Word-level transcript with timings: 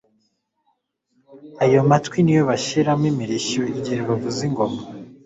ayo 1.63 1.79
matwi 1.89 2.17
niyo 2.23 2.43
bashyiramo 2.49 3.05
imirishyo 3.11 3.61
igihe 3.77 3.99
bavuza 4.07 4.41
ingoma. 4.47 4.81